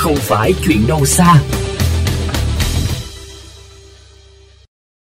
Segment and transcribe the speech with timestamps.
[0.00, 1.42] không phải chuyện đâu xa.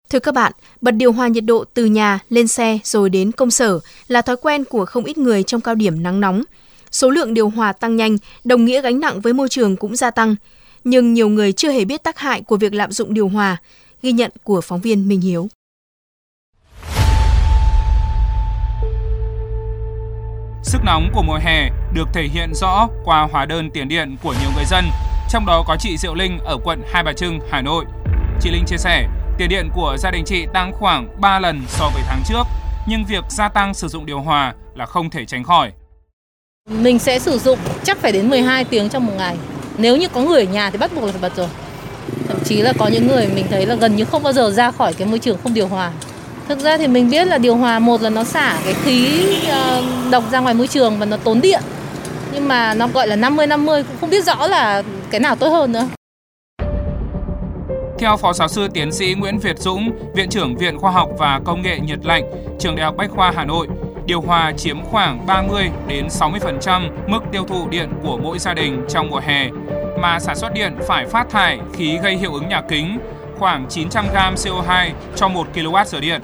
[0.09, 3.51] Thưa các bạn, bật điều hòa nhiệt độ từ nhà lên xe rồi đến công
[3.51, 6.43] sở là thói quen của không ít người trong cao điểm nắng nóng.
[6.91, 10.11] Số lượng điều hòa tăng nhanh, đồng nghĩa gánh nặng với môi trường cũng gia
[10.11, 10.35] tăng.
[10.83, 13.57] Nhưng nhiều người chưa hề biết tác hại của việc lạm dụng điều hòa,
[14.01, 15.49] ghi nhận của phóng viên Minh Hiếu.
[20.69, 24.35] Sức nóng của mùa hè được thể hiện rõ qua hóa đơn tiền điện của
[24.41, 24.85] nhiều người dân,
[25.29, 27.85] trong đó có chị Diệu Linh ở quận Hai Bà Trưng, Hà Nội.
[28.41, 31.89] Chị Linh chia sẻ, tiền điện của gia đình chị tăng khoảng 3 lần so
[31.93, 32.43] với tháng trước,
[32.87, 35.71] nhưng việc gia tăng sử dụng điều hòa là không thể tránh khỏi.
[36.69, 39.37] Mình sẽ sử dụng chắc phải đến 12 tiếng trong một ngày.
[39.77, 41.47] Nếu như có người ở nhà thì bắt buộc là phải bật rồi.
[42.27, 44.71] Thậm chí là có những người mình thấy là gần như không bao giờ ra
[44.71, 45.91] khỏi cái môi trường không điều hòa.
[46.49, 49.83] Thực ra thì mình biết là điều hòa một là nó xả cái khí ờ,
[50.11, 51.61] độc ra ngoài môi trường và nó tốn điện.
[52.33, 55.71] Nhưng mà nó gọi là 50-50 cũng không biết rõ là cái nào tốt hơn
[55.71, 55.87] nữa.
[57.99, 61.41] Theo Phó Giáo sư Tiến sĩ Nguyễn Việt Dũng, Viện trưởng Viện Khoa học và
[61.45, 62.23] Công nghệ Nhiệt lạnh,
[62.59, 63.67] Trường Đại học Bách khoa Hà Nội,
[64.05, 68.85] điều hòa chiếm khoảng 30 đến 60% mức tiêu thụ điện của mỗi gia đình
[68.89, 69.49] trong mùa hè,
[70.01, 72.99] mà sản xuất điện phải phát thải khí gây hiệu ứng nhà kính
[73.39, 76.21] khoảng 900 g CO2 cho 1 kWh điện.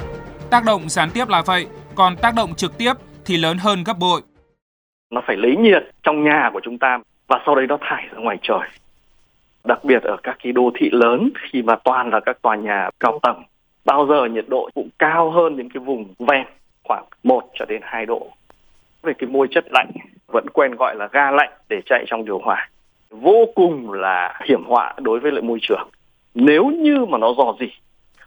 [0.50, 2.94] Tác động gián tiếp là vậy, còn tác động trực tiếp
[3.26, 4.22] thì lớn hơn gấp bội.
[5.10, 8.20] Nó phải lấy nhiệt trong nhà của chúng ta và sau đấy nó thải ra
[8.20, 8.70] ngoài trời.
[9.64, 12.90] Đặc biệt ở các cái đô thị lớn khi mà toàn là các tòa nhà
[13.00, 13.44] cao tầng,
[13.86, 16.46] bao giờ nhiệt độ cũng cao hơn những cái vùng ven
[16.84, 18.28] khoảng 1 cho đến 2 độ.
[19.04, 19.92] Về cái môi chất lạnh
[20.28, 22.70] vẫn quen gọi là ga lạnh để chạy trong điều hòa.
[23.09, 25.90] Vô cùng là hiểm họa đối với lại môi trường.
[26.36, 27.68] Nếu như mà nó dò dỉ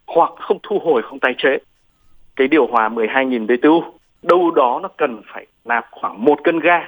[0.06, 1.58] hoặc không thu hồi không tái chế
[2.38, 3.84] cái điều hòa 12.000 BTU
[4.22, 6.80] đâu đó nó cần phải nạp khoảng một cân ga.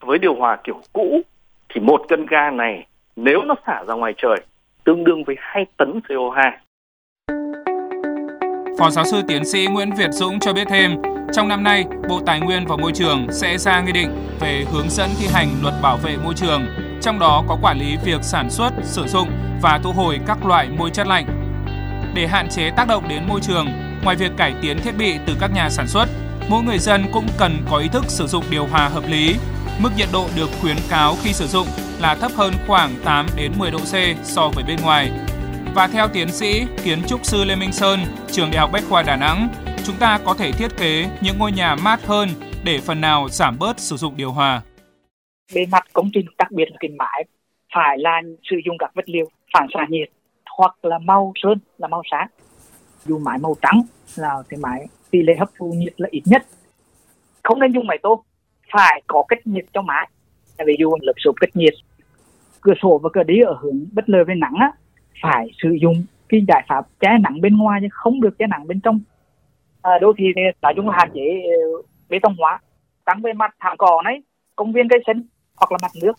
[0.00, 1.20] Với điều hòa kiểu cũ
[1.68, 4.36] thì một cân ga này nếu nó xả ra ngoài trời
[4.84, 6.50] tương đương với 2 tấn CO2
[8.78, 10.96] Phó giáo sư tiến sĩ Nguyễn Việt Dũng cho biết thêm,
[11.32, 14.08] trong năm nay, Bộ Tài nguyên và Môi trường sẽ ra nghị định
[14.40, 16.62] về hướng dẫn thi hành luật bảo vệ môi trường,
[17.00, 19.28] trong đó có quản lý việc sản xuất, sử dụng
[19.62, 21.24] và thu hồi các loại môi chất lạnh.
[22.14, 23.66] Để hạn chế tác động đến môi trường,
[24.04, 26.06] ngoài việc cải tiến thiết bị từ các nhà sản xuất,
[26.48, 29.36] mỗi người dân cũng cần có ý thức sử dụng điều hòa hợp lý.
[29.82, 31.66] Mức nhiệt độ được khuyến cáo khi sử dụng
[32.00, 35.10] là thấp hơn khoảng 8 đến 10 độ C so với bên ngoài
[35.74, 38.00] và theo tiến sĩ kiến trúc sư Lê Minh Sơn,
[38.32, 39.48] trường Đại học Bách khoa Đà Nẵng,
[39.86, 42.28] chúng ta có thể thiết kế những ngôi nhà mát hơn
[42.64, 44.62] để phần nào giảm bớt sử dụng điều hòa.
[45.54, 47.24] Bề mặt công trình đặc biệt là cái mái
[47.74, 48.20] phải là
[48.50, 50.08] sử dụng các vật liệu phản xạ nhiệt
[50.58, 52.28] hoặc là màu sơn là màu sáng.
[53.08, 53.82] Dù máy màu trắng
[54.16, 56.46] là cái máy tỷ lệ hấp thụ nhiệt là ít nhất.
[57.42, 58.24] Không nên dùng máy tô,
[58.72, 60.08] phải có cách nhiệt cho máy
[60.66, 61.74] Ví dụ lớp xốp cách nhiệt,
[62.60, 64.72] cửa sổ và cửa đi ở hướng bất lợi về nắng á,
[65.22, 68.66] phải sử dụng cái giải pháp che nắng bên ngoài chứ không được che nắng
[68.66, 69.00] bên trong.
[69.82, 72.60] À, đôi khi thì nói chung là hạn chế ờ, bê tông hóa
[73.04, 74.22] tăng về mặt thảm cỏ đấy
[74.56, 75.22] công viên cây xanh
[75.56, 76.12] hoặc là mặt nước.